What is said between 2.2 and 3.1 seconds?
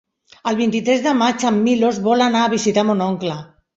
anar a visitar mon